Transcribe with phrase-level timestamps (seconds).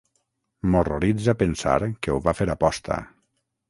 [0.75, 3.03] M'horroritza pensar que ho va fer a posta.